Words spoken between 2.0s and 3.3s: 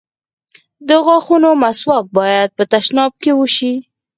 بايد په تشناب